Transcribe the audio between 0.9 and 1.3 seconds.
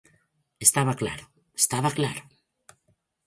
claro,